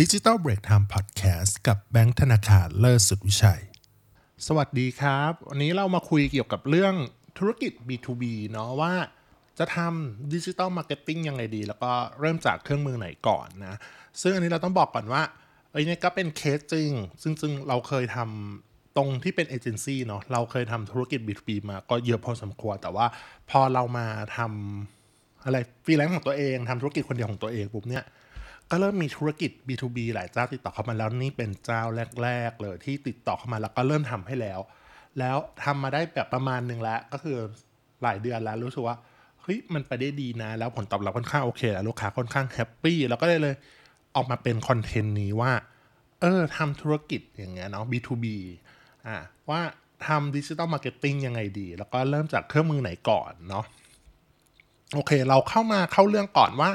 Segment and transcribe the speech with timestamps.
[0.00, 3.62] ดิจิ t a ลเบรกไทม์พอดแคสต์กับแบงค์ธนาคารเลิศสุดวิชัย
[4.46, 6.94] สวัสดีครับ วันนี้เรามาคุยเกี่ยวกับเรื่อง
[7.38, 8.92] ธุรกิจ B2B เนาะว่า
[9.58, 13.74] จะทำดิจิ t a ลมาร์เก็ตติ้งยังไงดี แล้วก็เริ่มจากเครื่องมือไหนก่อนนะ
[14.22, 15.22] ซึ่งอันนี้เราต้องบอกก่อนว่า
[15.72, 16.90] เอ้ยเนี่ยก็เป็นเคสจริง
[17.22, 23.06] ซึ่งซึ่งเราเคยทำตอนที่เป็นเอเจนซี่เนาะเราเคยทำธุรกิจ B2B มาก็เยอะพอสมควร แต่ว่า
[23.50, 24.06] พอเรามา
[24.36, 28.04] ทำอะไรฟรีแลนซ์ของตัวเองทำธุรกิจคนเดียวของตัวเองปุ๊บเนี่ย
[28.70, 31.82] ก็เริ่มมีธุรกิจ B2B หลายเจ้าติดต่อเข้ามาแล้วนี่เป็นเจ้า
[32.22, 34.60] แรก ๆ เลยที่ติดต่อเข้ามาแล้วก็เริ่มทำให้แล้ว
[35.18, 37.38] แล้วทำมาได้แบบประมาณหนึ่งแล้วก็คือ
[38.02, 38.96] หลายเดือนแล้วรู้สึกว่า
[39.42, 43.56] เฮ้ยมันไปได้ดีนะ แล้วผลตอบรับค่อนข้างโอเคแล้วลูกค้าค่อนข้าง happy แล้วก็เลยเลย
[44.16, 45.52] ออกมาเป็นคอนเทนต์นี้ว่า
[46.20, 48.24] เออทำธุรกิจอย่างเงี้ยเนาะ B2B
[49.06, 49.16] อ่า
[49.50, 49.60] ว่า
[50.06, 53.64] ทำดิจิ t a ลมาร์เก็ตติ้งยังไงดี แล้วก็เริ่มจากเครื่องมือไหนก่อนเนาะ
[54.94, 56.70] โอเค เราเข้ามาเข้าเรื่องก่อนว่า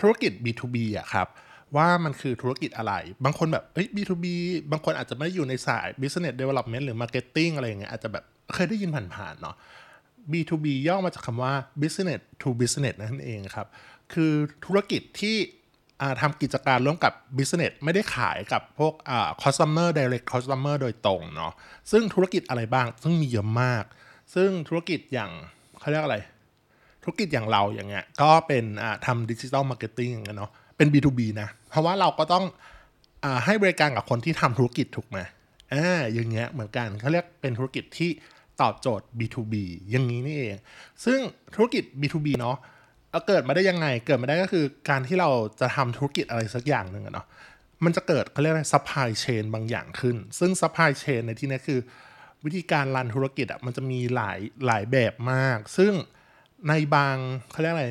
[0.00, 1.28] ธุรกิจ B2B อะครับ
[1.76, 2.92] ว่ามันคือธุรกิจอะไร
[3.24, 4.26] บางคนแบบเอ้ย B2B
[4.72, 9.56] บางคนอาจจะไม่ได้อยู่ในสาย Business Development หรือ Marketing อะไรอย่างเงี้ยอาจจะแบบเคยได้ยินผ่านๆเนาะ
[10.32, 13.66] B2B ย่อมาจากคำว่า Business to Business นั่นเองครับ
[14.12, 14.32] คือ
[14.64, 15.36] ธุรกิจที่
[16.20, 18.94] ทำกิจการร่วมกับ Business ไม่ได้ขายกับพวก
[19.42, 21.52] Customer Direct Customer โดยตรงเนาะ
[21.90, 23.84] ซึ่งธุรกิจอะไรบ้างซึ่งมีเยอะมาก
[24.34, 25.30] ซึ่งธุรกิจอย่าง
[25.80, 26.18] เขาเรียกอะไร
[27.02, 28.64] ธุรกิจอย่างเราอย่างเงี้ยก็เป็น
[29.06, 32.44] ทำดิจิ t a ลมาร์เก็ตติ้งอย่างเงี้ยเนาะเป็น B2B นะเพราะว่าเราก็ต้อง
[33.24, 35.18] อให้บริการกับคนที่ทำธุรกิจถูกไหม
[35.72, 38.10] อ่าอย่างเงี้ยเหมือนกันเขาเรียกเป็นธุรกิจที่
[38.60, 39.54] ตอบโจทย์ B2B
[39.90, 40.56] อย่างนี้นี่เอง
[41.04, 41.18] ซึ่ง
[41.54, 42.56] ธุรกิจ B2B เนาะ
[43.28, 47.26] เกิดมาได้ยังไง เกิดมาได้ก็คือการที่เราจะทำธุรกิจอะไรสักอย่างหนึ่งเนาะ
[47.84, 51.80] มันจะเกิดเขาเรียกอะไร supply chain บางอย่างขึ้น ซึ่ง supply chain ในที่นี้คือ
[52.44, 55.92] วิธีการ run ธุรกิจอะมันจะมีหลายหลายแบบมาก ซึ่ง
[56.68, 57.16] ในบาง
[57.50, 57.88] เขาเรียกอะไร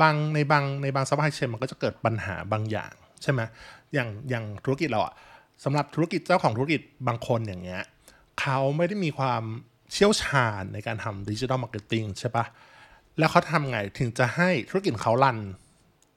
[0.00, 2.92] บางในบางในบาง supply chain มันก็จะเกิดปัญหาบางอย่าง
[3.22, 3.40] ใช่ไหม
[3.94, 5.14] อย่างอย่างธุรกิจเราอะ
[5.64, 7.82] สำหรับธุรกิจเจ้าของธุรกิจบางคนอย่างเงี้ย
[8.40, 9.42] เขาไม่ได้มีความ
[9.92, 12.44] เชี่ยวชาญในการทำ digital marketing ใช่ปะ
[13.18, 15.38] แล้วเขาทำไงถึงจะให้ธุรกิจเขา run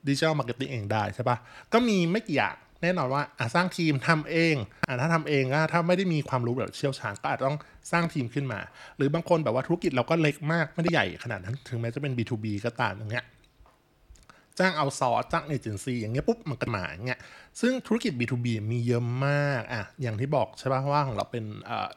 [0.08, 1.38] digital marketing เองได้ใช่ปะ
[1.74, 3.24] ก็มีไม่กี่อย่าง แน่นอนว่า
[3.56, 4.56] สร้างทีมทำเอง
[4.88, 7.60] อถ้าทำเองก็ถ้าไม่ได้มีความรู้แบบเชี่ยวชาญก็อาจต้อง
[7.92, 8.60] สร้างทีมขึ้นมา
[8.98, 13.26] หรือบางคนแบบว่าธุรกิจเราก็เล็กมากไม่ได้ใหญ่ขนาดนั้น ถึงแม้จะเป็น B2B ก็ตามอย่างเงี้ย
[14.60, 17.20] จ้าง outsource จ้างเอเจนซี่อย่างเงี้ยปุ๊บมันก็มาอย่างเงี้ย
[17.62, 21.44] ซึ่งธุรกิจ B2B มีเยอะมากอะอย่างที่บอกใช่ป่ะว่าของเราเป็น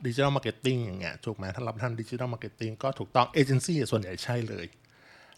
[0.06, 4.66] digital marketing อย่างเงี้ยถูกไหมถ้าเราทำ digital marketing ก็ถูกต้องเอเจนซี่ส่วนใหญ่ใช่เลย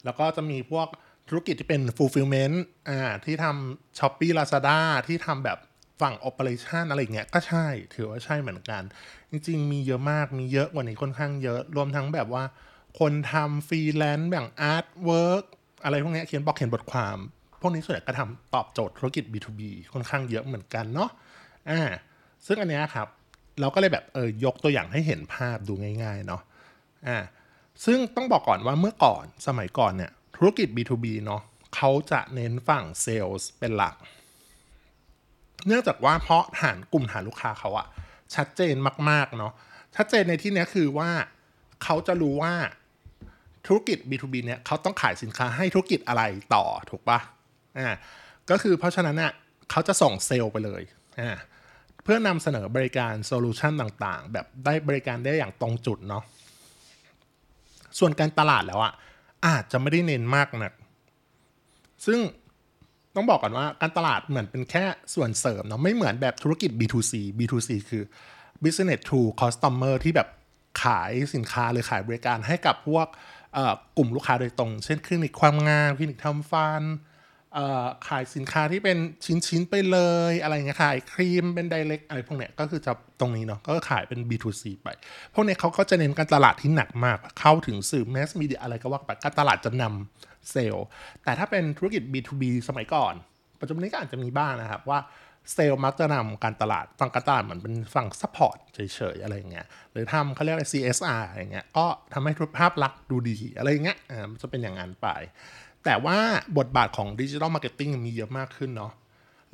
[0.05, 0.89] แล้วก็จะมีพวก
[1.29, 2.57] ธุรกิจที่เป็น fulfillment
[2.89, 5.59] อ่าที่ทำ Shopee Lazada ที่ทำแบบ
[6.01, 8.83] ฝั่ง operation อะไรเงี้ยก็ใช่ถือว่าใช่เหมือนกัน
[9.31, 12.45] จริง ๆ มีเยอะมากมีเยอะกว่านี้ค่อนข้างเยอะรวมทั้งแบบว่า
[12.99, 15.45] คนทำฟรีแลนซ์แบบ artwork
[15.85, 17.19] อะไรพวกนี้เขียนบอกเขียนบทความ
[17.61, 19.61] พวกนี้ส่วนใหญ่ก็ทำตอบโจทย์ธุรกิจ B2B
[19.93, 21.11] ค่อนข้างเยอะเหมือนกันเนาะ
[21.71, 21.81] อ่า
[22.47, 23.09] ซึ่งอันนี้ครับ
[23.61, 25.73] เราก็เลยแบบเออยกตัวอย่างให้เห็นภาพดู
[26.03, 26.43] ง่าย ๆ เนาะ
[27.07, 27.19] อ่า
[27.85, 31.43] ซึ่งต้องบอกก่อนว่าเมื่อก่อนสมัยก่อนเนี่ย ธุรกิจ B2B เนาะ
[31.77, 33.95] เขาจะเน้นฝั่งเซลล์เป็นหลัก
[35.67, 37.87] เนื่องจากว่าเพราะฐานกลุ่มฐานลูกค้าเขาอะ
[38.35, 38.75] ชัดเจน
[39.11, 39.53] มากๆเนาะ
[39.97, 41.11] ชัดเจนในที่นี้คือว่า
[41.85, 42.55] เขาจะรู้ว่า
[43.67, 46.23] ธุรกิจ B2B เนี่ยเขาต้องขายสินค้าให้ธุรกิจอะไร
[46.55, 47.19] ต่อถูกปะ
[47.79, 47.89] อ่า
[48.51, 49.33] ก็คือเพราะฉะนั้นเนี่ย
[49.71, 50.83] เขาจะส่งเซลล์ไปเลย
[51.21, 51.31] อ่า
[52.03, 56.23] เพื่อนำเสนอบริการ solution ต่างๆ แบบได้บริการได้อย่างตรงจุดเนาะ
[57.99, 58.93] ส่วนการตลาดแล้วอะ
[59.47, 60.75] อาจจะไม่ได้เน้นมากนะัก
[62.07, 62.19] ซึ่ง
[63.15, 64.84] ต้องบอกก่อนว่าการตลาดเหมือนเป็นแค่
[65.15, 68.03] ส่วนเสริมเนาะไม่เหมือนแบบธุรกิจ B2C B2C คือ
[68.62, 70.29] business to customer ที่แบบ
[70.83, 73.07] ขายสินค้าหรือขายบริการให้กับพวก
[73.97, 76.83] กลุ่มลูกค้าโดยตรง เช่นคลินิกความงามคลินิกทำฟัน
[78.09, 79.99] ขายสินค้าที่เป็นชิ้นๆไปเล
[80.31, 84.89] ยอะไรเงี้ยขายครีมเป็นไดเรกอะไรพวกเนี้ยก็คือจะตรงนี้เนาะก็ขายเป็น B2C ไป
[85.34, 90.86] พวกเนี้ยเขาก็จะเน้นการตลาดที่หนักมาก เข้าถึงสื่อ mass media อะไรก็ว่าไปการตลาดจะนำเซลล์
[91.25, 93.15] แต่ถ้าเป็นธุรกิจ B2B สมัยก่อน
[93.60, 94.98] ปัจจุบันนี้ก็อาจจะมีบ้างนะครับว่า
[95.53, 105.09] เซลล์มักจะนำการตลาดฝั่งการตลาดเหมือนเป็นฝั่ง support เฉยๆ อะไรเงี้ยหรือทำเขาเรียกอะไร CSR อะไรเงี้ยก็ทำให้ภาพลักษณ์ดูดีอะไรเงี้ยอ่าจะเป็นอย่างนั้นไป
[105.86, 106.18] แต่ว่า
[106.59, 108.92] บทบาทของ digital marketing มีเยอะมากขึ้นเนาะ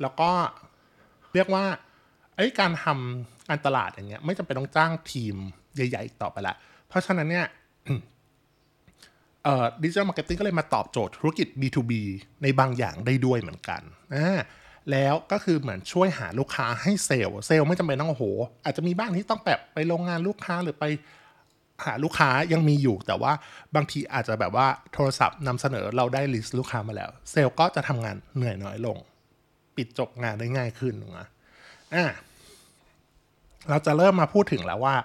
[0.01, 0.29] แล้วก็
[1.33, 1.65] เรียกว่า
[2.35, 5.35] ไอ้การทำการตลาดอย่างเงี้ยไม่จำเป็นต้องจ้างทีม
[5.75, 6.55] ใหญ่ ๆ ต่อไปละ
[6.87, 7.45] เพราะฉะนั้นเนี่ย
[9.43, 11.91] เอ่อ digital marketing ก็เลยมาตอบโจทย์ธุรกิจ B2B
[12.43, 13.81] ในบางอย่างได้ด้วยเหมือนกัน
[14.15, 14.39] อ่า
[14.91, 18.25] แล้วก็คือเหมือนช่วยหาลูกค้าให้ sales sales ไม่จำเป็นต้องโอ้โห
[18.63, 20.85] อาจจะมีบ้างที่ต้องแบบไปโรงงานลูกค้าหรือไป
[21.85, 23.31] หาลูกค้ายังมีอยู่ แต่ว่า
[23.75, 28.97] บางทีอาจจะแบบว่าโทรศัพท์นำเสนอเราได้ list ลูกค้ามาแล้ว เซลล์ก็จะทำงานเหนื่อยน้อยลง
[29.75, 31.27] ปิดจบงานได้ง่ายขึ้นนะ
[31.95, 32.05] อะ
[33.69, 34.95] เราจะเริ่มมาพูดถึงแล้วว่า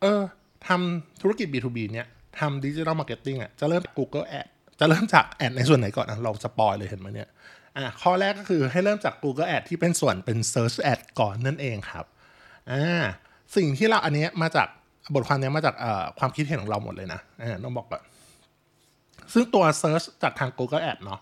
[0.00, 0.20] เออ
[0.68, 2.06] ทำธุรกิจ B2B เนี่ย
[2.38, 4.48] ทำ digital marketing อะจะเริ่ม Google Ad
[4.80, 7.28] จะเริ่มจาก ad ในส่วนไหนก่อนนะเรา spoil เลยเห็นไหมเนี่ย
[7.76, 12.06] อะข้อแรกก็คือให้เริ่มจาก Google Ad ที่เป็นส่วนเป็น Search Ad ก่อนนั่นเองครับ
[12.72, 13.04] อ่า
[13.56, 14.68] สิ่งที่เราอันนี้มาจาก
[15.14, 15.74] บทความนี้มาจาก
[16.18, 17.20] ความคิดเห็นของเราหมดเลยนะ
[17.64, 18.02] ต้องบอกก่อน
[19.32, 21.20] ซึ่งตัว Search จากทาง Google Ad เนาะ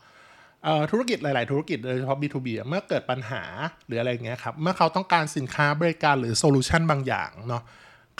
[0.90, 3.42] ธุรกิจหลาย ๆ ธุรกิจโดยเฉพาะ B2B เมื่อเกิดปัญหา
[3.86, 7.62] หรืออะไรเงี้ยครับ เมื่อเขาต้องการสินค้าบริการหรือ solution บางอย่างเนาะ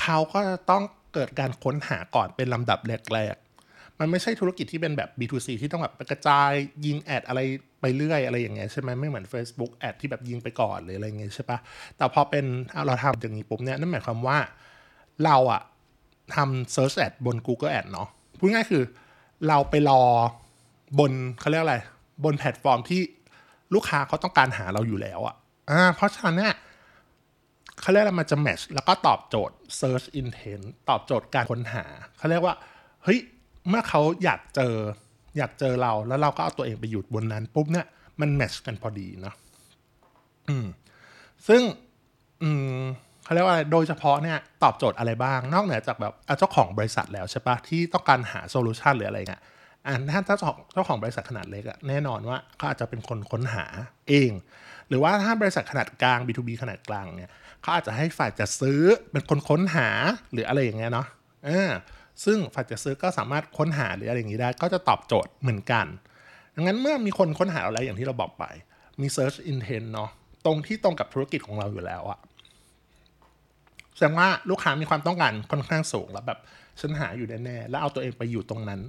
[0.03, 0.41] เขาก็
[0.71, 0.83] ต้อง
[1.15, 2.79] เกิดการค้นหาก่อนเป็นลำดับ
[3.15, 3.37] แรก
[3.69, 6.51] ๆ มันไม่ใช่ธุรกิจที่เป็นแบบ B2C ที่ต้องแบบกระจาย
[6.87, 7.41] ยิง ad อะไร
[7.81, 11.59] ไปเรื่อยอะไรอย่างเงี้ยใช่ไหมไม่เหมือน Facebook ad ที่แบบยิงไปก่อนหรืออะไรเงี้ยใช่ปะ
[11.97, 12.45] แต่พอเป็น
[12.87, 14.39] เราทำอย่างนี้ปุ๊บเนี่ยนั่นหมายความว่า
[15.25, 15.63] เราอะ
[16.35, 18.09] ทำ Search Ad บน Google Ad เนาะ
[18.39, 18.83] พูดง่ายคือ
[19.49, 20.03] เราไปรอ
[20.99, 21.77] บนเขาเรียกอะไร
[22.25, 23.01] บนแพลตฟอร์มที่
[23.75, 25.35] ลูกค้าเขาต้องการหาเราอยู่แล้วอะ
[25.71, 26.55] อะเพราะฉะนั้นเนี่ย
[27.81, 31.85] เขาเรียกว่ามันจะแมชแล้วก็ตอบโจทย์ search intent ตอบโจทย์การค้นหา
[32.19, 32.55] เขาเรียกว่า
[33.05, 33.19] เฮ้ย
[33.69, 34.75] เมื่อเขาอยากเจอ
[35.37, 37.87] อยากเจอเราแล้วเราก็เอาตัวเองไปอยู่บนนั้นปุ๊บเนี่ย
[38.21, 39.35] มันแมชกันพอดีเนาะ
[40.49, 40.67] อืม
[41.49, 41.63] ซึ่ง
[42.43, 42.85] อืม
[43.27, 49.43] เขาเรียกว่าโดยเฉพาะเนี่ยตอบโจทย์อะไรบ้าง นอกเหนือจากแบบเจ้าของบริษัทแล้วใช่ปะที่ต้องการหาโซลูชันหรืออะไรเงี้ย
[49.87, 53.65] อ่าถ้าเจ้าของเจ้าของบริษัทขนาดเล็กอะแน่นอนว่าเขาอาจจะเป็นคนค้นหา
[54.09, 54.31] เอง
[54.89, 57.31] หรือว่าถ้าบริษัทขนาดกลาง B2B ขนาดกลางเนี่ย
[57.63, 58.81] เขาอาจจะให้ฝ่ายจะซื้อ
[59.13, 59.89] เป็นคนค้นหา
[60.33, 61.07] หรืออะไรอย่างเงี้ยเนาะ
[61.49, 61.71] อ่า
[62.25, 65.87] ซึ่งฝ่ายจะซื้อก็สามารถค้นหาหรืออะไรอย่างงี้ได้ ก็จะตอบโจทย์เหมือนกัน
[66.55, 68.45] ดังนั้นเมื่อมีคนค้นหาอะไรอย่างที่เราบอกไป
[69.01, 70.11] มี search intent เนาะ
[70.47, 72.19] ตรงที่ตรงกับธุรกิจของเราอยู่แล้วอะ
[73.97, 76.39] แสดงว่าลูกค้ามีความต้องการค่อนข้างสูงแล้วแบบ
[76.81, 78.81] ฉันหาอยู่แน่ๆแล้วเอาตัวเองไปอยู่ตรงนั้น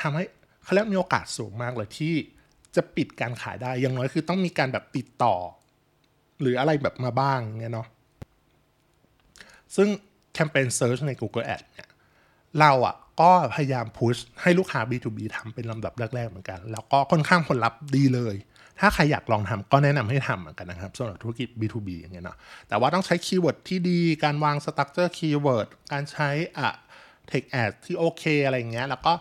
[0.00, 0.24] ทำให้
[0.62, 2.14] เขาเรียกมีโอกาสสูงมากเลยที่
[2.76, 5.34] จะปิดการขายได้อย่างน้อยคือต้องมีการแบบติดต่อ
[6.40, 7.88] หรืออะไรแบบมาบ้างเงี้ยเนาะ
[9.76, 9.88] ซึ่ง
[10.34, 11.88] แคมเปญเซิร์ชใน Google Ad เนี่ย
[12.60, 18.34] เราอะ่ะก็พยายาม push ให้ลูกค้า B2B ทำเป็นลำดับแรก ๆ เหมือนกัน แล้วก็ค่อนข้างผลลัพธ์ดีเลย
[18.80, 22.36] ถ้าใครอยากลองทำก็แนะนำให้ทำเหมือนกันนะครับสำหรับธุรกิจ B2B อย่างเงี้ยเนาะ
[22.68, 26.28] แต่ว่าต้องใช้ keyword ที่ดี การวาง structure keyword การใช้
[26.58, 26.70] อะ
[27.28, 29.12] text ad ที่โอเคอะไรเงี้ยแล้วก็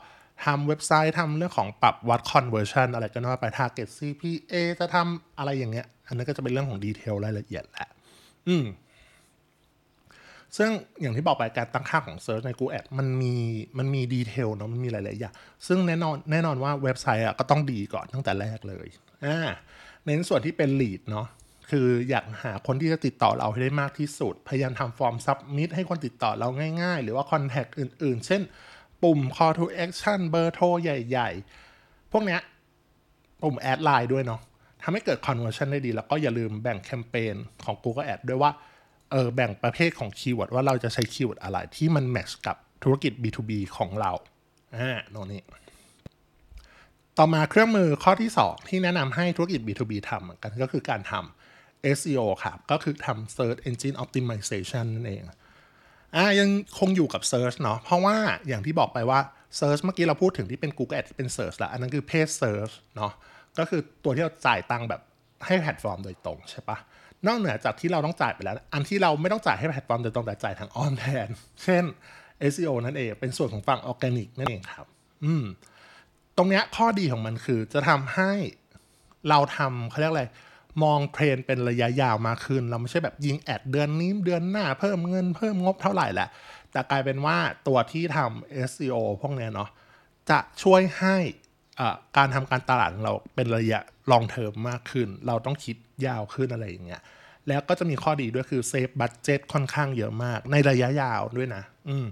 [0.45, 7.89] ทำเว็บไซต์ทำเรื่องของปรับวัด conversion อะไรก็ว่าไป target CPA จะทำอะไรอย่างเงี้ย อันนั้นก็จะเป็นเรื่องของ detail รายละเอียดแหละ
[8.47, 8.65] อืม
[10.57, 10.69] ซึ่ง
[11.01, 13.35] อย่างที่บอกไปการตั้งค่าของ Search ใน Google Ads มันมี
[13.77, 15.33] มันมี detail เนาะมันมีหลายๆอย่าง
[15.67, 18.87] ซึ่งแน่นอนแน่นอนว่าเว็บไซต์อะก็ต้องดีก่อนตั้งแต่แรกเลย
[19.25, 19.37] อ่า
[20.05, 21.27] เน้นส่วนที่เป็น lead เนาะ
[21.69, 26.49] คืออยากหาคนที่จะติดต่อเราให้ได้มากที่สุด พยายามทำ form submit ให้คนติดต่อเรา
[26.81, 28.41] ง่ายๆ หรือว่า contact อื่นๆ เช่น
[29.03, 32.41] ปุ่ม call to action เบอร์โทรใหญ่ๆ พวกเนี้ย
[33.41, 34.41] ปุ่ม add LINE ด้วยเนาะ
[34.83, 37.35] ทำให้เกิด conversion ได้ดี แล้วก็อย่าลืมแบ่งแคมเปญ
[37.65, 38.51] ของ Google Ad ด้วยว่า
[39.11, 44.11] เออแบ่งประเภทของ keyword ว่าเราจะใช้ keyword อะไรที่มัน match กับธุรกิจ B2B ของเรา
[44.75, 45.41] อ่าโน่นนี่
[47.21, 55.21] ต่อมาเครื่องมือข้อที่ 2 ที่แนะนำให้ธุรกิจ B2B ทำกันก็คือการทำ SEO ครับ ก็คือทำ Search Engine Optimization นั่นเอง
[56.15, 56.49] อ่ายัง
[56.79, 58.15] คงอยู่กับ Search เนาะเพราะว่า
[58.47, 59.19] อย่างที่บอกไปว่า
[59.59, 63.11] Search เมื่อกี้เราพูดถึงที่เป็น Google Ads ที่เป็น Search และอันนั้นคือ Paid Search เนาะ
[63.57, 65.01] ก็คือตัวที่เราจ่ายตังค์แบบ
[65.45, 66.77] ให้แพลตฟอร์มโดยตรงใช่ปะ
[67.27, 71.29] นอกเหนือจากที่เราต้องจ่ายไปแล้ว อันที่เราไม่ต้องจ่ายให้แพลตฟอร์มโดยตรงแต่จ่ายทางอ้อมแทน
[71.63, 71.83] เช่น
[72.51, 74.87] SEO นั่นเอง เป็นส่วนของฝั่งออร์แกนิกนั่นเองครับ
[75.25, 75.45] อืม
[76.39, 78.31] ตรงเนี้ยข้อดีของมันคือจะทำให้
[79.29, 80.25] เราทำเขาเรียกอะไร
[80.83, 86.29] มองเทรนด์เป็นระยะยาวมากขึ้น เราไม่ใช่แบบยิง ad เดือนนี้เดือนหน้าเพิ่มเงินเพิ่มงบเท่าไหร่แหละ
[86.71, 89.69] แต่กลายเป็นว่าตัวที่ทำ SEO พวกเนี้ยเนาะ
[90.29, 91.15] จะช่วยให้
[92.17, 93.79] การทำการตลาดของเราเป็นระยะ
[94.11, 97.01] long term มากขึ้น เราต้องคิดยาวขึ้นอะไรอย่างเงี้ย
[97.47, 102.05] แล้วก็จะมีข้อดีด้วยคือ save budget ค่อนข้างเยอะมากในระยะยาวด้วยนะ อืม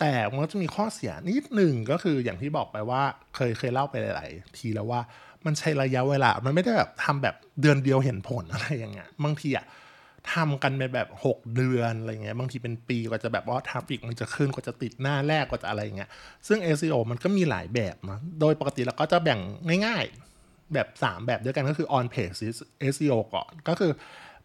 [0.00, 3.02] แต่มันก็จะมีข้อเสียนิดหนึ่งก็คืออย่างที่บอกไปว่า
[3.34, 5.00] เคยเคยเล่าไปหลาย ๆ ทีแล้วว่า
[5.46, 9.66] มันใช้ระยะเวลา มันไม่ได้แบบทำแบบเดือนเดียวเห็นผลอะไรอย่างเงี้ยบางทีอะ
[10.34, 16.10] ทำกันไปแบบ 6 เดือนอะไรเงี้ยบางทีเป็นปีกว่าจะแบบว่า traffic มันจะขึ้นกว่าจะติดหน้าแรกกว่าจะอะไรเงี้ย
[16.46, 19.40] ซึ่ง SEO มันก็มีหลายแบบนะโดยปกติเราก็จะแบ่ง
[19.86, 22.36] ง่ายๆแบบ 3 แบบด้วยกันก็คือ on page
[22.94, 23.92] SEO ก่อน ก็คือ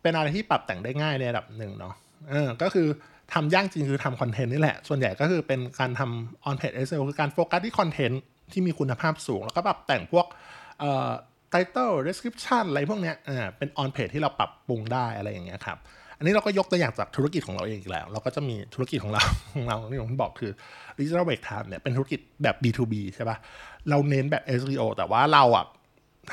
[0.02, 1.94] เป็นอะไรที่ปรับแต่งได้ง่ายในระดับหนึ่งเนาะ
[2.30, 2.88] เออก็คือ
[3.34, 8.22] ทำย่างจริงคือทำคอนเทนต์นี่แหละ ส่วนใหญ่ก็คือเป็นการทำ on page SEO คือการโฟกัสที่คอนเทนต์
[8.52, 10.26] ที่มีคุณภาพสูง แล้วก็ปรับแต่งพวก
[10.80, 11.10] เอ่อ
[11.54, 15.78] title description อะไรพวกเนี้ยอ่าเป็น on page ที่เราปรับปรุงได้อะไรอย่างเงี้ยครับ
[16.18, 20.52] อันนี้เราก็ยกตัวอย่างจากธุรกิจของเราเองอีกแล้ว เราก็จะมีธุรกิจของเราของเราที่ผมบอกคือ
[20.98, 23.38] digital break time เนี่ยเป็นธุรกิจแบบ B2B ใช่ปะ่ะ
[23.90, 25.66] เราเน้นแบบ SEO แต่ว่าเราอะ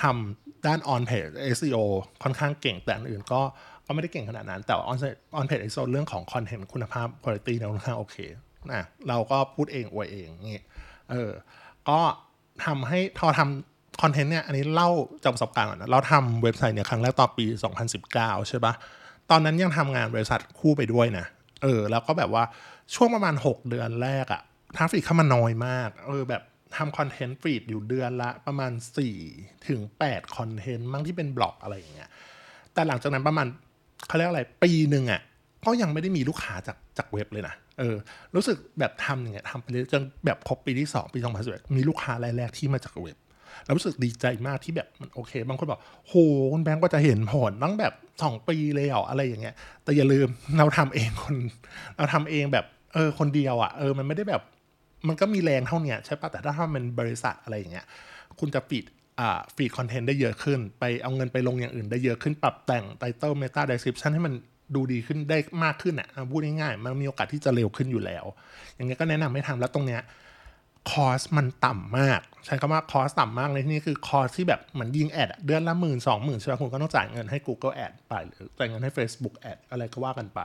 [0.02, 1.76] ทำด้าน on page SEO
[2.22, 3.40] ค่อนข้างเก่งแต่อันอื่นก็
[3.86, 4.96] ก็ไม่ได้เก่งขนาดนั้น แต่ on
[5.38, 8.16] on page SEO เรื่องของ content คุณภาพ quality เนี่ยค่อนข้างโอเค
[8.72, 10.64] นะเราก็พูดเองอวยเองนี่
[11.10, 11.30] เออ
[11.88, 12.00] ก็
[12.64, 14.90] ทำให้พอทำคอนเทนต์เนี่ย อันนี้เล่า
[15.22, 17.44] จากประสบการณ์ก่อนนะเราทำเว็บไซต์เนี่ยครั้งแรกตอนปี
[17.96, 18.74] 2019 ใช่ปะ
[19.30, 21.26] ตอนนั้นยังทำงานบริษัทคู่ไปด้วยนะ
[21.62, 22.44] เออ แล้วก็แบบว่า
[22.94, 24.42] ช่วงประมาณ 6 เดือนแรกอะ
[24.76, 26.42] traffic เข้ามาน้อยมาก เออแบบ
[26.76, 28.72] ทำคอนเทนต์ feed อยู่เดือนละประมาณ
[29.18, 32.10] 4 ถึง8คอนเทนต์มั่งที่เป็นบล็อกอะไรอย่างเงี้ย
[32.74, 33.46] แต่หลังจากนั้นประมาณ
[34.06, 35.20] เขาเรียกอะไรปีหนึ่งอะ
[35.64, 37.96] ก็ยังไม่ได้มีลูกค้าจากจากเว็บเลยนะเออ
[38.34, 43.18] รู้สึกแบบทำอย่างเงี้ยทำไปเรื่อยจนแบบครบปีที่2ปี2011มีลูกค้ารายแรกที่มาจากเว็บ
[43.64, 46.14] แล้วรู้สึกดีใจมากที่แบบมันโอเค บางคนบอกโห
[46.52, 51.36] คุณแบงก์ก็จะเห็นผลตั้งแบบสองปีเลยเหรออะไรอย่างเงี้ย แต่อย่าลืมเราทำเองคน
[51.96, 54.42] เราทำเองแบบเออคนเดียวอะ่ะเออมันไม่ได้แบบ
[55.08, 57.86] มันก็มีแรงเท่าเนี้ยใช่ปะแต่ถ้าทำเป็นบริษัทอะไรอย่างเงี้ย
[58.40, 58.84] คุณจะ feed
[59.56, 64.34] feed คอนเทนต์ได้เยอะขึ้น ไปเอาเงินไปลงอย่างอื่นได้เยอะขึ้นปรับแต่ง title meta description ให้มัน
[64.74, 68.24] ดูดีขึ้นได้มากขึ้นอะพูดง่ายๆ มันมีโอกาสที่จะเร็วขึ้นอยู่แล้ว
[68.74, 70.02] อย่างเงี้ยก็แนะนำให้ทำแล้วตรงเนี้ย
[70.90, 80.40] cost มันต่ำมาก ใช้คำว่า cost ต่ำมากในที่นี้คือ cost ที่แบบเหมือนยิง ad เดือนละหมื่นสองหมื่นใช่ไหมคุณก็ต้องจ่ายเงินให้ Google Ad ไปหรือจ่ายเงินให้ Facebook Ad อะไรก็ว่ากันไป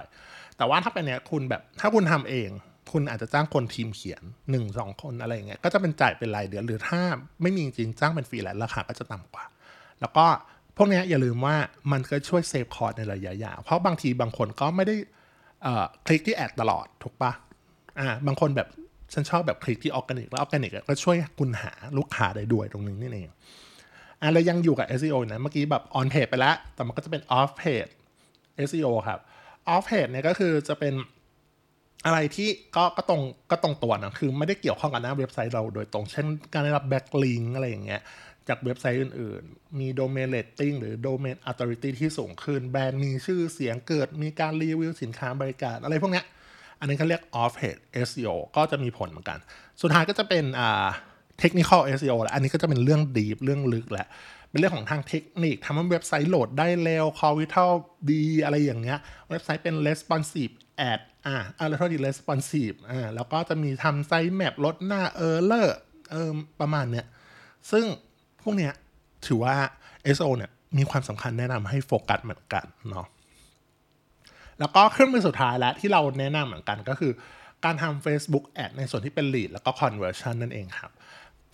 [0.57, 2.49] แต่ว่าถ้าเป็นเนี้ยคุณแบบถ้าคุณทำเอง
[2.91, 7.01] คุณอาจจะจ้างคนทีมเขียน1นสองคนอะไรอย่างเงี้ยก็จะเป็นจ่ายเป็นรายเดือนหรือถ้า
[7.41, 9.45] ไม่มีจริงจ้างเป็นฟรีแลนซ์ราคาก็จะต่ำกว่า
[10.01, 10.25] แล้วก็
[10.77, 11.55] พวกนี้อย่าลืมว่า
[11.91, 14.95] มันก็ช่วย save cost ในระยะยาวเพราะบางทีบางคนก็ไม่ได้
[16.05, 17.31] คลิกที่ ad ตลอดถูกปะ
[17.99, 18.67] อ่าบางคนแบบ
[19.13, 23.31] ฉันชอบแบบคลิกที่ออร์แกนิกแล้วออร์แกนิกก็ช่วยคุณหาลูกค้าได้ด้วยตรงนี้นี่เอง
[24.21, 27.91] อะแล้วยังอยู่กับ SEO นะเมื่อกี้แบบ on page ไปแล้ว แต่มันก็จะเป็น off page
[28.69, 29.19] SEO ครับ
[29.73, 30.93] off page เนี่ยก็คือจะเป็น
[32.05, 38.01] อะไรที่ก็ก็ตรงก็ตรงตัวนะคือไม่ได้เกี่ยวข้องกับหน้าเว็บไซต์เราโดยตรง เช่นการได้รับ backlink อะไรอย่างเงี้ย
[38.47, 46.25] จากเว็บไซต์อื่นๆ มี domain rating หรือ domain authority ที่สูงขึ้น แบรนด์มีชื่อเสียงเกิด มีการรีวิวสินค้าบริการ อะไรพวกเนี้ย
[46.79, 49.39] อันนี้เขาเรียก off page SEO ก็จะมีผลเหมือนกัน
[49.81, 50.87] สุดท้ายก็จะเป็นอ่า
[51.41, 54.07] technical SEO แหละอันนี้ก็จะเป็นเรื่อง deep เรื่องลึกแหละ
[54.51, 57.71] เป็นเรื่องของทางเทคนิคทำให้เว็บไซต์โหลดได้เร็ว call vital
[58.11, 60.53] ดีอะไรอย่างเงี้ย เว็บไซต์เป็น responsive
[60.91, 65.69] ad อ่าอ่าแล้วเท่ responsive อ่าแล้วก็จะมีทำไซต์แมปลดหน้า error
[66.11, 67.05] เออประมาณเนี้ย
[67.71, 67.85] ซึ่ง
[68.41, 68.73] พวกเนี้ย
[69.25, 69.55] ถือว่า
[70.19, 73.07] so เนี่ยมีความสำคัญแนะนำให้โฟกัสเหมือนกันเนาะ
[74.59, 77.11] แล้วก็เครื่องมือสุดท้ายแล้วที่เราแนะนำเหมือนกันก็คือ
[77.65, 80.91] การทำ Facebook Ad ในส่วนที่เป็น lead แล้วก็ conversion นั่นเองครับ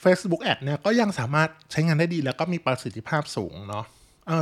[0.04, 3.86] Facebook Ad เนี่ยก็ยังสามารถใช้งานได้ดีแล้วก็มีประสิทธิภาพสูงเนาะ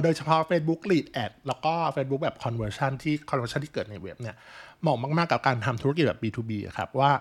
[0.04, 4.36] โดยเฉพาะ Facebook Lead Ad แล้วก็ Facebook แบบ conversion ที่ conversion ที่เกิดในเว็บเนี่ย
[4.82, 7.12] เหมาะมาก ๆ กับการทำธุรกิจแบบ B2B ครับว่า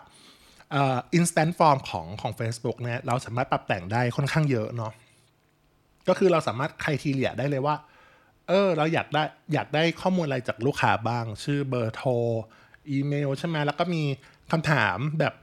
[0.75, 4.93] อ่อ instant form ของของ Facebook เนี่ยเราสามารถปรับแต่งได้ค่อนข้างเยอะเนาะ
[6.09, 7.77] ก็คือเราสามารถใครทีเลียได้เลยว่า
[8.49, 9.23] เออ เราอยากได้
[9.55, 12.11] อยากได้ข้อมูลอะไรจากลูกค้าบ้าง ชื่อเบอร์โทร
[12.91, 14.03] อีเมลใช่ไหมแล้วก็มี
[14.51, 15.35] คำถามแบบ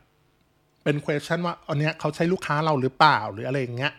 [0.83, 3.93] เป็น question ว่าอันเนี้ยเขาใช้ลูกค้าเราหรือเปล่าหรืออะไรอย่างเงี้ย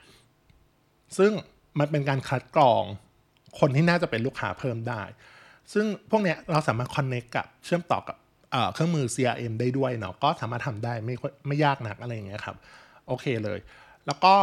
[1.18, 1.32] ซึ่ง
[1.78, 2.82] มันเป็นการคัดกรอง
[3.60, 5.02] คนที่น่าจะเป็นลูกค้าเพิ่มได้
[5.72, 8.16] ซึ่งพวกเนี้ยเราสามารถ connect กับเชื่อมต่อกับ
[8.72, 11.14] เครื่องมือ CRM ได้ด้วยเนาะก็สามารถทำได้ไม่
[11.46, 12.56] ไม่ยากนักอะไรอย่างเงี้ยครับ
[13.06, 13.58] โอเคเลย
[14.06, 14.34] แล้วก็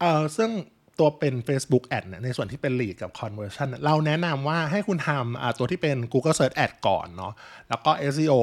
[0.00, 0.50] เออซึ่ง
[0.98, 7.32] ตัวเป็น Facebook Ad เนี่ยในส่วนที่เป็น lead กับ conversion เราแนะนำว่าให้คุณทำตัวที่เป็น Google Search Ad ก่อนเนาะ
[7.68, 8.34] แล้วก็ SEO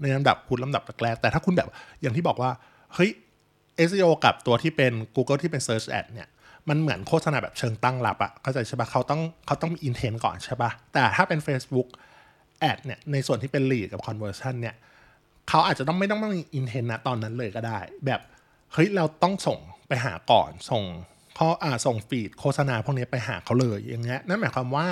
[0.00, 1.68] ในลำดับคุณลำดับแรกแต่ถ้าคุณแบบ
[2.02, 2.50] อย่างที่บอกว่า
[2.94, 3.10] เฮ้ย
[3.88, 6.28] SEO กับตัวที่เป็น Google ที่เป็น Search Ad เนี่ย
[6.68, 11.88] มันเหมือนโฆษณาแบบเชิงตั้งรับอะเข้าใจใช่ปะเขาต้องเขาต้องมี intent ก่อนใช่ปะแต่ถ้าเป็น Facebook
[12.70, 14.74] Ad เนี่ยในส่วนที่เป็น lead กับ conversion เนี่ย
[15.48, 18.20] เขาอาจจะต้องไม่ต้องมี intent นะตอนนั้นเลยก็ได้ แบบ
[18.72, 20.82] เฮ้ยเราต้องส่งไปหาก่อน ส่ง
[21.34, 24.86] เขาอ่าส่งฟีดโฆษณาพวกนี้ไปหาเขาเลยอย่างเงี้ยนั่นหมายความว่า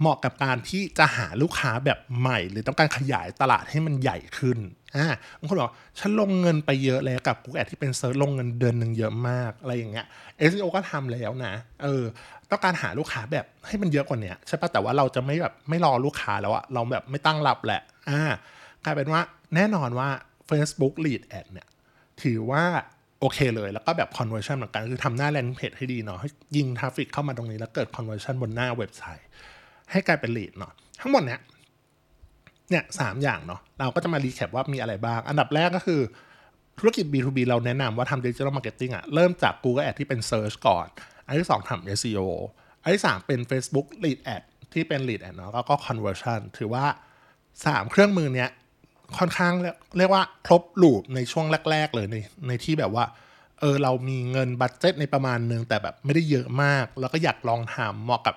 [0.00, 4.58] เหมาะกับการที่จะหาลูกค้าแบบใหม่ หรือต้องการขยายตลาดให้มันใหญ่ขึ้น
[4.96, 5.06] อ่า
[5.38, 10.06] บางคนบอกฉันลงเงินไปเยอะแล้วกับ Google Ad ที่เป็นเซิร์ชลงเงินเดือนหนึ่งเยอะมากอะไรอย่างเงี้ย
[10.50, 12.02] SEO ก็ทำแล้วนะเออ
[12.50, 18.22] ต้องการหาลูกค้าแบบให้มันเยอะกว่านี้ใช่ปะแต่ว่าเราจะไม่แบบไม่รอลูกค้าแล้วอะเราแบบไม่ตั้งรับแหละอ่า
[18.84, 19.20] กลายเป็นว่า
[19.54, 20.08] แน่นอนว่า
[20.50, 21.68] Facebook Lead Ad เนี่ย
[22.22, 22.64] ถือว่า
[23.20, 29.26] โอเคเลย แล้วก็แบบ conversion เหมือนกันคือทำหน้า landing page ให้ดีเนาะให้ยิง traffic เข้ามาตรงนี้แล้วเกิด conversion บนหน้าเว็บไซต์
[29.92, 31.40] ให้กลายเป็น lead เนาะทั้งหมดเนี้ย
[32.70, 36.00] เนี่ยสามอย่างเนาะเราก็จะมา recap ว่ามีอะไรบ้าง อันดับแรกก็คือ
[36.78, 40.86] ธุรกิจ B2B เราแนะนำว่าทำ digital marketing อะเริ่มจาก Google Ad ที่เป็น search ก่อน
[41.26, 42.26] อันที่สองทำ SEO
[42.82, 44.42] อันที่สามเป็น Facebook lead ad
[44.72, 46.84] ที่เป็น lead ad เนาะแล้วก็ conversion ถือว่า
[47.66, 48.50] สามเครื่องมือเนี้ย
[49.18, 49.52] ค่อนข้าง
[49.98, 52.16] เรียกว่าครบ loop ในช่วงแรก ๆ เลยใน
[52.48, 53.04] ในที่แบบว่า
[53.60, 58.34] เออเรามีเงิน budget ในประมาณนึงแต่แบบไม่ได้เยอะมาก แล้วก็อยากลองทำเหมาะกับ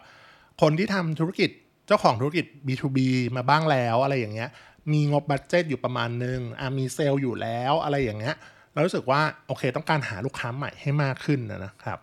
[0.62, 1.50] คนที่ทำธุรกิจ
[1.88, 2.98] เจ้าของธุรกิจ B2B
[3.36, 4.50] มาบ้างแล้วอะไรอย่างเงี้ย
[4.92, 8.36] มีงบ budget อยู่ประมาณหนึ่งอะมีเซลล์อยู่แล้วอะไรอย่างเงี้ย
[8.74, 12.00] เรารู้สึกว่าโอเคต้องการหาลูกค้าใหม่ให้มากขึ้นนะครับ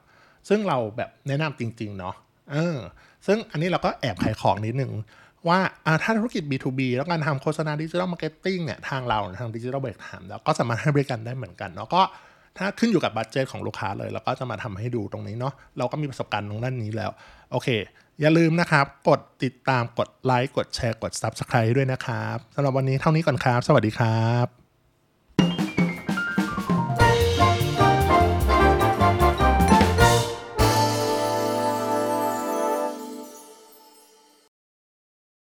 [0.48, 2.14] ซึ่งเราแบบแนะนำจริง ๆ เนาะ
[2.52, 2.76] เออ
[3.26, 4.92] ซึ่งอันนี้เราก็แอบขายของนิดนึง
[5.48, 5.58] ว่า
[6.02, 12.02] ถ้าธุรกิจ B2B แล้วการทำโฆษณา digital marketing เนี่ยทางเราทาง Digital Break Time แล้วก็สามารถให้บริการได้เหมือนกันเนาะก็
[12.58, 17.10] ถ้าขึ้นอยู่กับ budget ของลูกค้าเลยเราก็จะมาทำให้ดูตรงนี้เนาะเราก็มีประสบการณ์ตรงด้านนี้แล้ว
[17.52, 17.68] โอเค
[18.20, 24.59] อย่าลืมนะครับ กดติดตามกดไลค์กดแชร์กด Subscribe ด้วยนะครับสำหรับวันนี้เท่านี้ก่อนครับ สวัสดีครับ